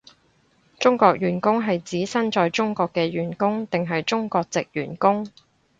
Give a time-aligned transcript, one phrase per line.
[0.79, 5.27] 中國員工係指身在中國嘅員工定係中國藉員工？